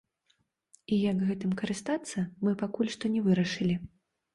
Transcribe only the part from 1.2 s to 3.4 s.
гэтым карыстацца, мы пакуль што не